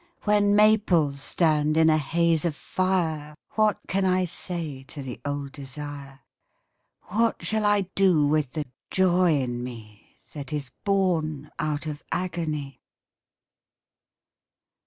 When 0.23 0.55
maples 0.55 1.21
stand 1.21 1.77
in 1.77 1.87
a 1.87 1.99
haze 1.99 2.43
of 2.43 2.55
fire 2.55 3.35
What 3.51 3.77
can 3.87 4.03
I 4.03 4.25
say 4.25 4.81
to 4.85 5.03
the 5.03 5.21
old 5.23 5.51
desire, 5.51 6.21
What 7.09 7.45
shall 7.45 7.67
I 7.67 7.81
do 7.93 8.25
with 8.25 8.53
the 8.53 8.65
joy 8.89 9.35
in 9.39 9.63
me 9.63 10.15
That 10.33 10.51
is 10.51 10.71
born 10.85 11.51
out 11.59 11.85
of 11.85 12.01
agony? 12.11 12.81